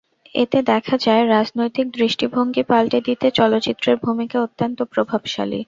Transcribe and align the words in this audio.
এতে 0.35 0.59
দেখা 0.63 0.95
যায়, 0.97 1.23
রাজনৈতিক 1.27 1.87
দৃষ্টিভঙ্গি 1.91 2.63
পাল্টে 2.63 2.99
দিতে 3.01 3.27
চলচ্চিত্রের 3.31 3.97
ভূমিকা 3.97 4.37
অত্যন্ত 4.41 4.79
প্রভাবশালী। 4.93 5.59